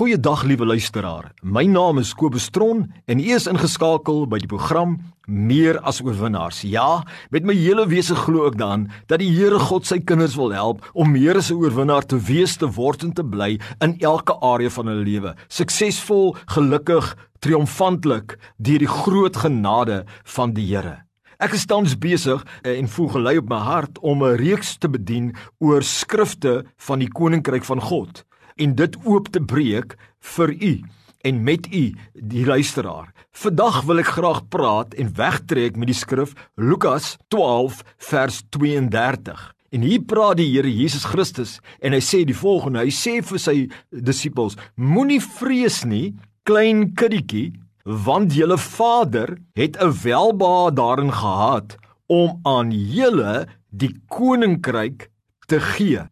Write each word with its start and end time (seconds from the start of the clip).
Goeiedag 0.00 0.46
liewe 0.48 0.64
luisteraar. 0.64 1.26
My 1.44 1.66
naam 1.68 1.98
is 2.00 2.14
Kobus 2.16 2.46
Tron 2.48 2.86
en 3.04 3.18
u 3.20 3.24
is 3.36 3.44
ingeskakel 3.50 4.22
by 4.32 4.38
die 4.40 4.48
program 4.48 4.94
Meer 5.28 5.76
as 5.84 5.98
oorwinnaars. 6.00 6.62
Ja, 6.64 7.02
met 7.28 7.44
my 7.44 7.52
hele 7.52 7.84
wese 7.90 8.16
glo 8.16 8.46
ek 8.48 8.56
dan 8.56 8.86
dat 9.12 9.20
die 9.20 9.28
Here 9.28 9.58
God 9.60 9.84
sy 9.84 9.98
kinders 10.00 10.38
wil 10.40 10.54
help 10.56 10.86
om 10.94 11.12
meer 11.12 11.36
as 11.36 11.50
'n 11.52 11.60
oorwinnaar 11.60 12.06
te 12.08 12.16
wees, 12.16 12.56
te 12.56 12.64
word 12.64 13.04
en 13.04 13.12
te 13.12 13.22
bly 13.22 13.60
in 13.84 13.98
elke 14.00 14.32
area 14.40 14.70
van 14.70 14.86
hulle 14.86 15.04
lewe. 15.04 15.34
Suksesvol, 15.48 16.34
gelukkig, 16.48 17.16
triomfantlik 17.40 18.38
deur 18.56 18.78
die 18.78 18.88
groot 18.88 19.36
genade 19.36 20.06
van 20.24 20.54
die 20.54 20.64
Here. 20.64 21.04
Ek 21.38 21.52
is 21.52 21.66
tans 21.66 21.98
besig 21.98 22.40
en 22.64 22.88
voel 22.88 23.08
gelei 23.08 23.36
op 23.36 23.50
my 23.50 23.60
hart 23.60 23.98
om 23.98 24.24
'n 24.24 24.36
reeks 24.36 24.78
te 24.78 24.88
bedien 24.88 25.36
oor 25.60 25.82
skrifte 25.82 26.64
van 26.78 26.98
die 27.00 27.08
koninkryk 27.08 27.64
van 27.64 27.80
God 27.80 28.24
en 28.60 28.74
dit 28.76 28.96
oop 29.08 29.30
te 29.32 29.40
breek 29.40 29.96
vir 30.36 30.52
u 30.52 30.72
en 31.20 31.42
met 31.44 31.66
u 31.72 31.84
die 32.14 32.44
luisteraar. 32.46 33.12
Vandag 33.30 33.82
wil 33.88 34.00
ek 34.02 34.12
graag 34.16 34.42
praat 34.52 34.94
en 35.00 35.12
wegtrek 35.16 35.76
met 35.76 35.90
die 35.90 35.96
skrif 35.96 36.32
Lukas 36.56 37.16
12 37.32 37.82
vers 38.10 38.42
32. 38.56 39.40
En 39.70 39.84
hier 39.86 40.02
praat 40.02 40.40
die 40.40 40.48
Here 40.50 40.70
Jesus 40.70 41.04
Christus 41.06 41.58
en 41.80 41.94
hy 41.94 42.00
sê 42.02 42.24
die 42.26 42.36
volgende. 42.36 42.82
Hy 42.82 42.92
sê 42.94 43.20
vir 43.22 43.40
sy 43.40 43.56
disippels: 43.90 44.56
Moenie 44.74 45.20
vrees 45.22 45.84
nie, 45.86 46.16
klein 46.48 46.90
kindertjie, 46.98 47.52
want 47.84 48.34
julle 48.34 48.58
Vader 48.58 49.38
het 49.54 49.78
'n 49.78 49.94
welbehae 50.02 50.74
daarin 50.74 51.12
gehad 51.12 51.78
om 52.08 52.40
aan 52.42 52.72
julle 52.72 53.46
die 53.70 53.94
koninkryk 54.08 55.10
te 55.46 55.60
gee. 55.60 56.02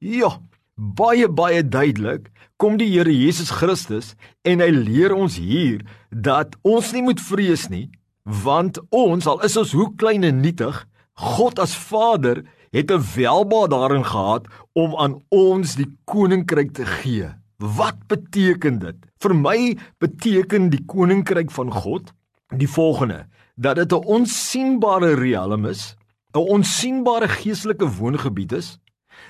Ja, 0.00 0.40
baie 0.76 1.28
baie 1.28 1.62
duidelik 1.62 2.30
kom 2.56 2.78
die 2.78 2.88
Here 2.88 3.12
Jesus 3.12 3.50
Christus 3.50 4.14
en 4.44 4.60
hy 4.60 4.70
leer 4.70 5.12
ons 5.14 5.36
hier 5.36 5.82
dat 6.10 6.56
ons 6.62 6.92
nie 6.92 7.02
moet 7.02 7.20
vrees 7.20 7.68
nie 7.68 7.90
want 8.24 8.78
ons 8.90 9.26
al 9.26 9.42
is 9.44 9.56
ons 9.56 9.72
hoe 9.76 9.90
klein 9.96 10.24
en 10.24 10.40
nietig 10.40 10.86
God 11.18 11.58
as 11.60 11.74
Vader 11.76 12.42
het 12.72 12.90
'n 12.90 13.04
welba 13.16 13.68
daarin 13.68 14.04
gehad 14.04 14.46
om 14.72 14.96
aan 14.96 15.20
ons 15.28 15.74
die 15.76 15.90
koninkryk 16.04 16.72
te 16.72 16.86
gee. 16.86 17.28
Wat 17.58 17.98
beteken 18.08 18.78
dit? 18.78 18.96
Vir 19.20 19.34
my 19.34 19.76
beteken 19.98 20.70
die 20.70 20.84
koninkryk 20.86 21.50
van 21.50 21.70
God 21.70 22.12
die 22.56 22.68
volgende: 22.68 23.26
dat 23.56 23.76
dit 23.76 23.92
'n 23.92 24.04
onsigbare 24.04 25.14
riekalm 25.14 25.66
is, 25.66 25.96
'n 26.34 26.38
onsigbare 26.38 27.28
geestelike 27.28 27.86
woongebied 27.86 28.52
is 28.52 28.78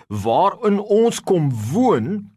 waarin 0.09 0.81
ons 0.81 1.21
kom 1.21 1.51
woon 1.73 2.31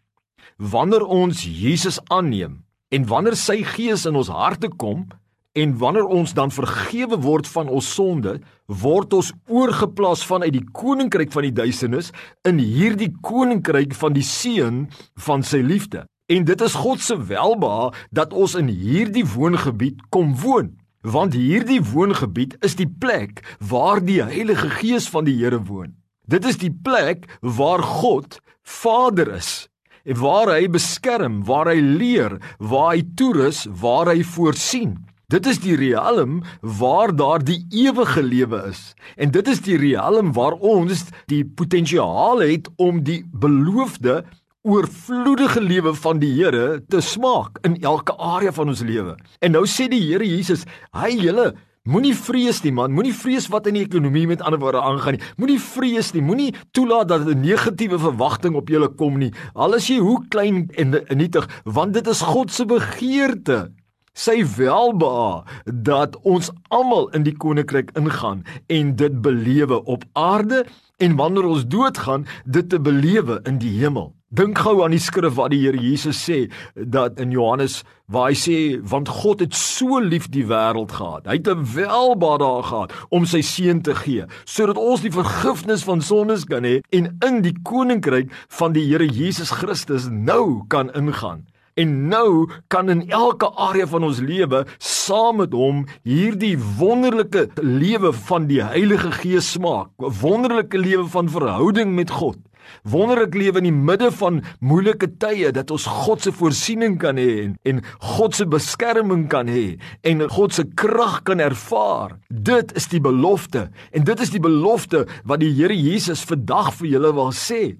wanneer 0.57 1.03
ons 1.03 1.43
Jesus 1.43 1.99
aanneem 2.07 2.63
en 2.89 3.07
wanneer 3.09 3.35
sy 3.35 3.61
gees 3.75 4.05
in 4.05 4.15
ons 4.15 4.31
harte 4.31 4.69
kom 4.69 5.07
en 5.55 5.77
wanneer 5.79 6.07
ons 6.11 6.33
dan 6.35 6.51
vergewe 6.51 7.17
word 7.23 7.47
van 7.47 7.69
ons 7.71 7.87
sonde 7.97 8.37
word 8.67 9.13
ons 9.15 9.31
oorgeplaas 9.47 10.25
vanuit 10.27 10.53
die 10.55 10.65
koninkryk 10.75 11.31
van 11.35 11.47
die 11.47 11.55
duisternis 11.55 12.11
in 12.47 12.59
hierdie 12.59 13.11
koninkryk 13.23 13.95
van 13.95 14.15
die 14.15 14.25
seun 14.25 14.85
van 15.27 15.45
sy 15.47 15.61
liefde. 15.63 16.05
En 16.31 16.47
dit 16.47 16.61
is 16.65 16.75
God 16.75 17.03
se 17.05 17.17
welbehae 17.29 17.93
dat 18.15 18.33
ons 18.33 18.55
in 18.59 18.71
hierdie 18.71 19.25
woongebied 19.35 20.01
kom 20.09 20.35
woon 20.43 20.73
want 21.05 21.35
hierdie 21.37 21.83
woongebied 21.85 22.55
is 22.65 22.73
die 22.79 22.89
plek 22.89 23.43
waar 23.61 24.01
die 24.01 24.23
Heilige 24.25 24.71
Gees 24.79 25.05
van 25.13 25.27
die 25.27 25.35
Here 25.37 25.61
woon 25.67 25.93
Dit 26.27 26.45
is 26.45 26.57
die 26.57 26.73
plek 26.73 27.29
waar 27.41 27.83
God 27.83 28.39
Vader 28.65 29.29
is 29.35 29.67
waar 30.05 30.51
hy 30.53 30.67
beskerm, 30.69 31.39
waar 31.47 31.65
hy 31.71 31.79
leer, 31.81 32.37
waar 32.61 32.91
hy 32.93 33.01
toerus, 33.17 33.63
waar 33.81 34.11
hy 34.11 34.21
voorsien. 34.35 34.99
Dit 35.33 35.47
is 35.49 35.57
die 35.63 35.73
riekalm 35.73 36.43
waar 36.61 37.09
daar 37.09 37.41
die 37.41 37.63
ewige 37.73 38.21
lewe 38.21 38.59
is. 38.69 38.93
En 39.17 39.31
dit 39.33 39.47
is 39.49 39.63
die 39.65 39.79
riekalm 39.81 40.35
waar 40.37 40.53
ons 40.61 41.07
die 41.31 41.41
potensiaal 41.41 42.43
het 42.45 42.69
om 42.77 43.01
die 43.01 43.23
beloofde 43.33 44.21
oorvloedige 44.65 45.61
lewe 45.61 45.93
van 45.97 46.21
die 46.21 46.31
Here 46.37 46.83
te 46.89 47.01
smaak 47.01 47.57
in 47.65 47.79
elke 47.81 48.13
area 48.17 48.53
van 48.53 48.69
ons 48.69 48.85
lewe. 48.85 49.17
En 49.41 49.57
nou 49.57 49.65
sê 49.65 49.89
die 49.89 50.01
Here 50.05 50.25
Jesus, 50.25 50.65
hy 50.93 51.15
julle 51.17 51.55
Moenie 51.85 52.15
vrees 52.17 52.63
nie 52.63 52.71
man, 52.73 52.95
moenie 52.97 53.13
vrees 53.13 53.45
wat 53.53 53.67
in 53.69 53.75
die 53.77 53.83
ekonomie 53.85 54.23
met 54.25 54.41
ander 54.41 54.57
woorde 54.57 54.79
aangaan 54.81 55.19
nie. 55.19 55.25
Moenie 55.37 55.59
vrees 55.61 56.07
nie, 56.15 56.23
moenie 56.25 56.47
toelaat 56.73 57.11
dat 57.11 57.27
'n 57.29 57.41
negatiewe 57.45 57.99
verwagting 57.99 58.55
op 58.55 58.69
julle 58.69 58.89
kom 58.89 59.19
nie. 59.19 59.33
Al 59.53 59.75
is 59.75 59.87
jy 59.87 59.99
hoe 59.99 60.25
klein 60.29 60.69
en 60.73 60.97
nietig, 61.13 61.45
want 61.63 61.93
dit 61.93 62.07
is 62.07 62.21
God 62.21 62.51
se 62.51 62.65
begeerte. 62.65 63.71
Sy 64.13 64.45
welbehae 64.57 65.43
dat 65.65 66.17
ons 66.23 66.49
almal 66.69 67.09
in 67.13 67.23
die 67.23 67.37
koninkryk 67.37 67.91
ingaan 67.93 68.43
en 68.67 68.95
dit 68.95 69.21
belewe 69.21 69.83
op 69.83 70.03
aarde 70.13 70.65
en 70.97 71.15
wanneer 71.15 71.45
ons 71.45 71.67
doodgaan, 71.67 72.25
dit 72.45 72.69
te 72.69 72.79
belewe 72.79 73.39
in 73.43 73.57
die 73.57 73.77
hemel. 73.77 74.15
Dink 74.35 74.57
gou 74.59 74.81
aan 74.83 74.91
die 74.91 74.99
skrif 74.99 75.37
wat 75.37 75.53
die 75.53 75.61
Here 75.61 75.79
Jesus 75.79 76.17
sê 76.19 76.49
dat 76.75 77.21
in 77.23 77.31
Johannes 77.31 77.83
waar 78.11 78.27
hy 78.27 78.35
sê 78.35 78.57
want 78.91 79.07
God 79.21 79.39
het 79.39 79.55
so 79.55 80.01
lief 80.03 80.25
die 80.33 80.43
wêreld 80.49 80.91
gehad. 80.97 81.29
Hy 81.29 81.37
het 81.39 81.47
'n 81.47 81.63
welbaar 81.75 82.39
daar 82.43 82.63
gehad 82.63 82.91
om 83.09 83.25
sy 83.25 83.41
seun 83.41 83.81
te 83.81 83.95
gee 83.95 84.25
sodat 84.43 84.77
ons 84.77 85.01
die 85.01 85.13
vergifnis 85.13 85.83
van 85.87 86.01
sondes 86.01 86.43
kan 86.43 86.63
hê 86.63 86.81
en 86.91 87.15
in 87.23 87.41
die 87.41 87.55
koninkryk 87.63 88.27
van 88.49 88.73
die 88.73 88.83
Here 88.89 89.07
Jesus 89.07 89.51
Christus 89.51 90.09
nou 90.11 90.65
kan 90.67 90.91
ingaan. 90.91 91.45
En 91.75 92.07
nou 92.07 92.49
kan 92.67 92.89
in 92.89 93.09
elke 93.09 93.49
area 93.55 93.87
van 93.87 94.03
ons 94.03 94.19
lewe 94.19 94.65
saam 94.77 95.37
met 95.37 95.53
hom 95.53 95.85
hierdie 96.03 96.57
wonderlike 96.77 97.47
lewe 97.61 98.13
van 98.13 98.47
die 98.47 98.61
Heilige 98.63 99.11
Gees 99.11 99.51
smaak, 99.51 99.87
'n 99.99 100.11
wonderlike 100.21 100.77
lewe 100.77 101.07
van 101.07 101.29
verhouding 101.29 101.95
met 101.95 102.09
God. 102.09 102.37
Wonderlik 102.83 103.35
lewe 103.37 103.61
in 103.61 103.69
die 103.69 103.75
midde 103.75 104.11
van 104.19 104.41
moeilike 104.59 105.09
tye 105.21 105.51
dat 105.55 105.71
ons 105.73 105.87
God 106.05 106.25
se 106.25 106.33
voorsiening 106.35 106.97
kan 107.01 107.19
hê 107.21 107.45
en, 107.45 107.55
en 107.65 107.81
God 108.17 108.37
se 108.37 108.47
beskerming 108.49 109.25
kan 109.31 109.49
hê 109.51 109.77
en 110.05 110.25
God 110.29 110.55
se 110.55 110.67
krag 110.77 111.21
kan 111.27 111.43
ervaar. 111.43 112.17
Dit 112.29 112.75
is 112.77 112.89
die 112.91 113.01
belofte 113.01 113.67
en 113.91 114.07
dit 114.07 114.21
is 114.21 114.33
die 114.33 114.43
belofte 114.43 115.05
wat 115.23 115.43
die 115.43 115.53
Here 115.55 115.75
Jesus 115.75 116.25
vandag 116.27 116.73
vir 116.79 116.95
julle 116.95 117.13
wil 117.15 117.31
sê. 117.35 117.75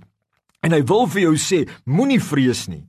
En 0.66 0.74
hy 0.74 0.82
wil 0.90 1.06
vir 1.14 1.28
jou 1.28 1.36
sê, 1.38 1.66
moenie 1.86 2.22
vrees 2.24 2.66
nie. 2.72 2.86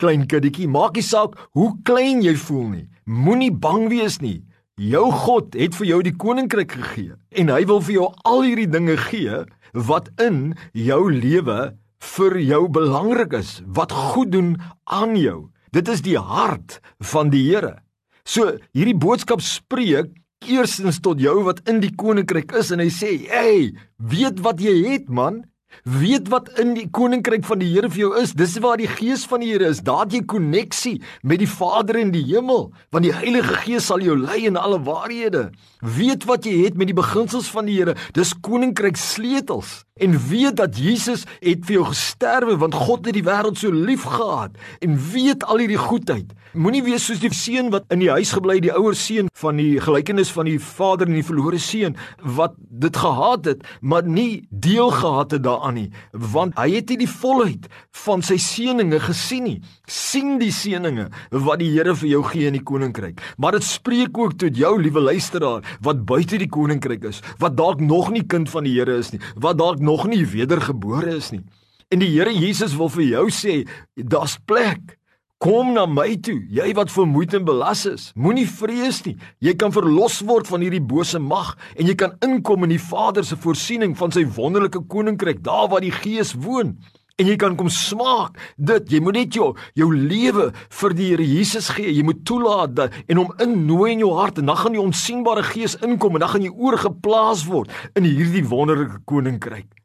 Klein 0.00 0.24
kindertjie, 0.28 0.68
maak 0.70 0.96
nie 0.96 1.04
saak 1.04 1.36
hoe 1.56 1.74
klein 1.84 2.22
jy 2.24 2.32
voel 2.40 2.68
nie. 2.70 2.86
Moenie 3.04 3.52
bang 3.52 3.90
wees 3.92 4.20
nie. 4.24 4.40
Jou 4.80 5.10
God 5.12 5.56
het 5.60 5.74
vir 5.76 5.90
jou 5.90 5.98
die 6.06 6.14
koninkryk 6.16 6.72
gegee 6.72 7.18
en 7.36 7.50
hy 7.52 7.64
wil 7.68 7.82
vir 7.84 7.94
jou 7.98 8.06
al 8.24 8.46
hierdie 8.46 8.70
dinge 8.70 8.94
gee 9.10 9.42
wat 9.72 10.10
in 10.20 10.54
jou 10.72 11.10
lewe 11.12 11.74
vir 12.16 12.38
jou 12.40 12.62
belangrik 12.72 13.34
is, 13.36 13.60
wat 13.66 13.92
goed 13.92 14.32
doen 14.32 14.54
aan 14.84 15.16
jou. 15.16 15.50
Dit 15.70 15.88
is 15.88 16.02
die 16.02 16.18
hart 16.18 16.80
van 17.12 17.30
die 17.30 17.44
Here. 17.50 17.78
So 18.24 18.56
hierdie 18.76 18.96
boodskap 18.98 19.42
spreek 19.44 20.10
eerstens 20.48 21.00
tot 21.04 21.20
jou 21.20 21.42
wat 21.44 21.60
in 21.68 21.80
die 21.82 21.92
koninkryk 21.94 22.52
is 22.56 22.70
en 22.72 22.80
hy 22.80 22.88
sê, 22.88 23.28
"Hey, 23.28 23.72
weet 23.98 24.40
wat 24.40 24.60
jy 24.60 24.90
het, 24.90 25.08
man. 25.08 25.44
Weet 25.84 26.28
wat 26.28 26.50
in 26.60 26.74
die 26.76 26.86
koninkryk 26.92 27.44
van 27.48 27.60
die 27.62 27.70
Here 27.72 27.88
vir 27.90 28.02
jou 28.02 28.10
is. 28.20 28.34
Dis 28.36 28.58
waar 28.60 28.80
die 28.80 28.88
Gees 28.90 29.24
van 29.28 29.40
die 29.40 29.52
Here 29.52 29.70
is. 29.70 29.82
Daar 29.86 30.04
het 30.04 30.16
jy 30.16 30.22
koneksie 30.28 30.96
met 31.22 31.40
die 31.40 31.48
Vader 31.48 31.96
in 32.00 32.12
die 32.14 32.24
hemel, 32.28 32.68
want 32.92 33.06
die 33.06 33.14
Heilige 33.14 33.56
Gees 33.64 33.88
sal 33.90 34.04
jou 34.04 34.16
lei 34.18 34.44
in 34.48 34.58
alle 34.60 34.80
waarhede. 34.84 35.48
Weet 35.80 36.26
wat 36.28 36.44
jy 36.48 36.58
het 36.66 36.76
met 36.76 36.90
die 36.90 36.98
beginsels 36.98 37.48
van 37.52 37.70
die 37.70 37.78
Here. 37.78 37.96
Dis 38.16 38.34
koninkryk 38.44 38.98
sleutels 39.00 39.80
en 40.00 40.16
weet 40.30 40.56
dat 40.56 40.78
Jesus 40.80 41.26
het 41.40 41.64
vir 41.68 41.80
jou 41.80 41.86
gesterwe 41.90 42.56
want 42.60 42.76
God 42.76 43.08
het 43.08 43.16
die 43.16 43.26
wêreld 43.26 43.60
so 43.60 43.72
lief 43.72 44.06
gehad 44.08 44.56
en 44.80 44.96
weet 45.12 45.44
al 45.44 45.60
hierdie 45.60 45.80
goedheid. 45.80 46.32
Moenie 46.50 46.80
wees 46.82 47.04
soos 47.06 47.20
die 47.22 47.28
seun 47.30 47.68
wat 47.70 47.84
in 47.94 48.00
die 48.02 48.08
huis 48.10 48.32
gebly 48.34 48.56
het, 48.56 48.64
die 48.64 48.72
ouer 48.74 48.96
seun 48.98 49.28
van 49.38 49.60
die 49.60 49.76
gelykenis 49.78 50.32
van 50.34 50.48
die 50.50 50.56
vader 50.58 51.06
en 51.06 51.14
die 51.14 51.22
verlore 51.22 51.60
seun 51.62 51.94
wat 52.26 52.56
dit 52.58 52.98
gehaat 52.98 53.46
het, 53.46 53.62
maar 53.80 54.02
nie 54.02 54.48
deel 54.50 54.90
gehad 54.90 55.36
het 55.36 55.44
daaraan 55.46 55.78
nie, 55.78 55.86
want 56.10 56.58
hy 56.58 56.66
het 56.72 56.90
nie 56.90 56.98
die 57.04 57.10
volheid 57.12 57.70
van 58.02 58.26
sy 58.26 58.40
seëninge 58.42 58.98
gesien 59.06 59.46
nie. 59.46 59.56
sien 59.86 60.38
die 60.42 60.50
seëninge 60.50 61.06
wat 61.30 61.62
die 61.62 61.70
Here 61.70 61.94
vir 61.94 62.08
jou 62.16 62.24
gee 62.26 62.50
in 62.50 62.58
die 62.58 62.66
koninkryk. 62.66 63.22
Maar 63.38 63.60
dit 63.60 63.70
spreek 63.70 64.18
ook 64.18 64.34
tot 64.42 64.56
jou 64.56 64.74
liewe 64.82 65.06
luisteraar 65.06 65.62
wat 65.86 66.04
buite 66.04 66.38
die 66.38 66.50
koninkryk 66.50 67.04
is, 67.04 67.22
wat 67.38 67.56
dalk 67.56 67.80
nog 67.80 68.10
nie 68.10 68.26
kind 68.26 68.50
van 68.50 68.66
die 68.66 68.74
Here 68.74 68.98
is 68.98 69.12
nie, 69.14 69.22
wat 69.36 69.58
dalk 69.58 69.78
nog 69.78 70.08
nie 70.10 70.26
wedergebore 70.26 71.14
is 71.14 71.30
nie. 71.30 71.44
En 71.90 72.02
die 72.02 72.10
Here 72.10 72.34
Jesus 72.34 72.74
wil 72.74 72.90
vir 72.90 73.06
jou 73.06 73.28
sê, 73.30 73.60
daar's 73.94 74.38
plek. 74.46 74.99
Kom 75.40 75.70
na 75.72 75.86
my 75.88 76.18
toe, 76.20 76.34
jy 76.52 76.66
wat 76.76 76.90
vermoeid 76.92 77.32
en 77.32 77.46
belas 77.48 77.86
is. 77.88 78.02
Moenie 78.12 78.44
vrees 78.44 78.98
nie. 79.06 79.14
Jy 79.40 79.54
kan 79.56 79.72
verlos 79.72 80.18
word 80.28 80.50
van 80.50 80.60
hierdie 80.60 80.82
bose 80.84 81.16
mag 81.16 81.54
en 81.80 81.88
jy 81.88 81.94
kan 81.96 82.12
inkom 82.26 82.66
in 82.66 82.74
die 82.74 82.82
Vader 82.90 83.24
se 83.24 83.38
voorsiening 83.40 83.94
van 83.96 84.12
sy 84.12 84.26
wonderlike 84.36 84.82
koninkryk, 84.92 85.40
daar 85.40 85.70
waar 85.72 85.80
die 85.80 85.94
Gees 85.96 86.34
woon. 86.36 86.76
en 87.20 87.28
jy 87.28 87.36
kan 87.36 87.56
kom 87.56 87.68
smaak 87.68 88.38
dit. 88.56 88.94
Jy 88.94 89.00
moet 89.04 89.18
net 89.18 89.34
jou 89.36 89.50
jou 89.76 89.88
lewe 89.92 90.50
vir 90.80 90.94
die 90.96 91.08
Here 91.10 91.26
Jesus 91.26 91.68
gee. 91.76 91.92
Jy 91.92 92.04
moet 92.04 92.24
toelaat 92.24 92.76
dat 92.76 92.96
en 93.08 93.20
hom 93.20 93.34
innooi 93.44 93.92
in 93.92 94.06
jou 94.06 94.14
hart 94.16 94.40
en 94.40 94.48
dan 94.48 94.56
gaan 94.60 94.76
die 94.76 94.80
onsigbare 94.80 95.44
Gees 95.50 95.76
inkom 95.84 96.16
en 96.16 96.24
dan 96.24 96.32
gaan 96.32 96.48
jy 96.48 96.52
oorgeplaas 96.52 97.44
word 97.48 97.72
in 97.96 98.08
hierdie 98.08 98.46
wonderlike 98.48 99.02
koninkryk. 99.04 99.79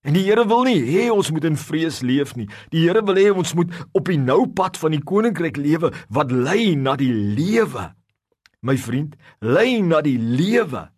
En 0.00 0.16
die 0.16 0.22
Here 0.24 0.46
wil 0.48 0.64
nie 0.64 0.80
hê 0.80 1.08
ons 1.12 1.28
moet 1.32 1.44
in 1.44 1.58
vrees 1.60 2.00
leef 2.00 2.32
nie. 2.36 2.48
Die 2.72 2.86
Here 2.86 3.02
wil 3.04 3.18
hê 3.20 3.28
ons 3.34 3.52
moet 3.56 3.72
op 3.92 4.08
die 4.08 4.20
nou 4.20 4.46
pad 4.56 4.78
van 4.80 4.96
die 4.96 5.02
koninkryk 5.04 5.60
lewe 5.60 5.92
wat 6.08 6.32
lei 6.32 6.72
na 6.76 6.96
die 6.96 7.12
lewe. 7.12 7.90
My 8.64 8.76
vriend, 8.80 9.16
lei 9.44 9.80
na 9.84 10.00
die 10.04 10.16
lewe. 10.16 10.88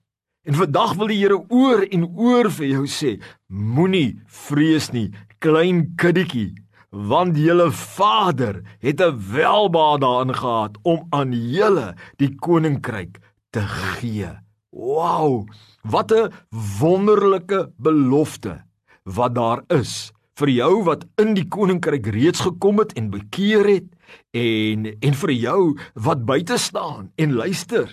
En 0.46 0.58
vandag 0.58 0.94
wil 1.00 1.10
die 1.10 1.18
Here 1.18 1.40
oor 1.50 1.82
en 1.82 2.06
oor 2.14 2.50
vir 2.54 2.68
jou 2.76 2.86
sê, 2.90 3.16
moenie 3.50 4.20
vrees 4.26 4.90
nie, 4.94 5.10
klein 5.42 5.84
kiddetjie, 5.98 6.52
want 6.92 7.38
julle 7.38 7.70
Vader 7.72 8.62
het 8.82 9.00
'n 9.00 9.18
welbehae 9.34 9.98
daarin 9.98 10.34
gehad 10.34 10.78
om 10.82 11.06
aan 11.10 11.32
julle 11.32 11.94
die 12.18 12.34
koninkryk 12.34 13.18
te 13.50 13.62
gee. 13.66 14.30
Wow, 14.70 15.46
wat 15.82 16.12
'n 16.12 16.30
wonderlike 16.78 17.72
belofte 17.78 18.62
wat 19.04 19.34
daar 19.34 19.62
is 19.68 20.12
vir 20.40 20.50
jou 20.50 20.82
wat 20.86 21.04
in 21.20 21.34
die 21.36 21.46
koninkryk 21.48 22.06
reeds 22.14 22.42
gekom 22.46 22.80
het 22.80 22.94
en 22.98 23.10
bekeer 23.12 23.66
het 23.68 23.88
en 24.36 24.86
en 24.92 25.18
vir 25.24 25.32
jou 25.34 25.60
wat 25.94 26.24
buite 26.28 26.58
staan 26.58 27.10
en 27.16 27.34
luister. 27.36 27.92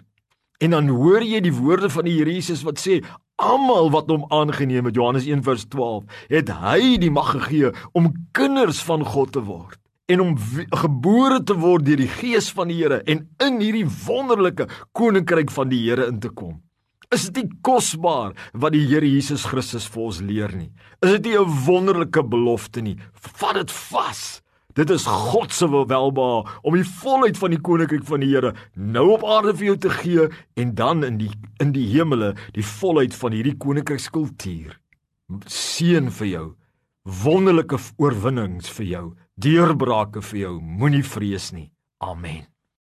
En 0.60 0.76
dan 0.76 0.88
hoor 0.92 1.24
jy 1.24 1.40
die 1.44 1.56
woorde 1.56 1.90
van 1.90 2.08
die 2.08 2.18
Here 2.18 2.34
Jesus 2.34 2.64
wat 2.68 2.80
sê 2.80 3.00
almal 3.40 3.92
wat 3.92 4.10
hom 4.12 4.26
aangeneem 4.36 4.90
het 4.90 4.96
Johannes 4.96 5.28
1:12 5.28 6.24
het 6.32 6.50
hy 6.64 6.98
die 7.00 7.12
mag 7.12 7.32
gegee 7.36 7.72
om 7.94 8.14
kinders 8.32 8.82
van 8.84 9.06
God 9.06 9.32
te 9.36 9.44
word 9.44 9.80
en 10.10 10.24
om 10.24 10.34
gebore 10.84 11.44
te 11.44 11.56
word 11.56 11.86
deur 11.86 12.02
die 12.02 12.12
gees 12.12 12.50
van 12.52 12.72
die 12.72 12.80
Here 12.82 13.04
en 13.06 13.28
in 13.46 13.62
hierdie 13.62 13.88
wonderlike 14.08 14.68
koninkryk 14.92 15.52
van 15.52 15.70
die 15.70 15.84
Here 15.86 16.08
in 16.08 16.20
te 16.20 16.30
kom. 16.30 16.60
Is 17.10 17.24
dit 17.26 17.40
nie 17.42 17.58
kosbaar 17.66 18.36
wat 18.54 18.76
die 18.76 18.84
Here 18.86 19.08
Jesus 19.08 19.48
Christus 19.50 19.88
vir 19.90 20.04
ons 20.04 20.20
leer 20.22 20.52
nie? 20.54 20.70
Is 21.02 21.16
dit 21.18 21.26
nie 21.26 21.38
'n 21.40 21.66
wonderlike 21.66 22.22
belofte 22.22 22.82
nie? 22.82 22.98
Vat 23.14 23.56
dit 23.56 23.72
vas. 23.72 24.42
Dit 24.76 24.92
is 24.92 25.06
God 25.06 25.52
se 25.52 25.66
welbehae 25.66 26.46
om 26.62 26.76
die 26.76 26.84
volheid 26.84 27.38
van 27.38 27.50
die 27.50 27.60
koninkryk 27.60 28.06
van 28.06 28.20
die 28.20 28.30
Here 28.30 28.54
nou 28.76 29.14
op 29.14 29.24
aarde 29.24 29.56
vir 29.58 29.66
jou 29.66 29.78
te 29.78 29.90
gee 29.90 30.30
en 30.56 30.76
dan 30.76 31.04
in 31.04 31.18
die 31.18 31.32
in 31.60 31.72
die 31.72 31.88
hemele 31.88 32.36
die 32.54 32.64
volheid 32.64 33.16
van 33.16 33.32
hierdie 33.32 33.58
koninkrykskultuur. 33.58 34.78
Seën 35.48 36.12
vir 36.12 36.28
jou. 36.28 36.56
Wonderlike 37.06 37.78
oorwinnings 37.98 38.70
vir 38.70 38.86
jou. 38.86 39.16
Deurbrake 39.36 40.22
vir 40.22 40.40
jou. 40.40 40.60
Moenie 40.62 41.04
vrees 41.04 41.52
nie. 41.52 41.72
Amen. 41.98 42.46